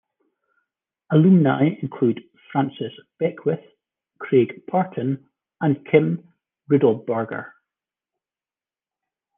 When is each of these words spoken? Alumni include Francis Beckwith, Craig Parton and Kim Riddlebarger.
Alumni 1.11 1.77
include 1.83 2.23
Francis 2.51 2.91
Beckwith, 3.19 3.63
Craig 4.17 4.65
Parton 4.65 5.29
and 5.61 5.85
Kim 5.85 6.27
Riddlebarger. 6.71 7.51